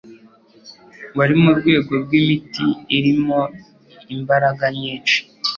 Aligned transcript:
wari 1.17 1.35
mu 1.41 1.51
rwego 1.59 1.91
rw’imiti 2.03 2.65
irimo 2.97 3.41
imbaraganyishi 4.15 5.19